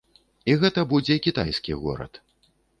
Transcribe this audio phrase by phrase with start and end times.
[0.53, 2.13] І гэта будзе кітайскі горад.